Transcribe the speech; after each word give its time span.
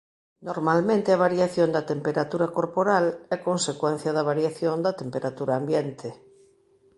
Normalmente 0.49 1.09
a 1.11 1.21
variación 1.25 1.69
da 1.75 1.87
temperatura 1.91 2.47
corporal 2.57 3.05
é 3.35 3.37
consecuencia 3.49 4.11
da 4.17 4.27
variación 4.31 4.75
da 4.85 4.97
temperatura 5.01 5.53
ambiente. 5.61 6.09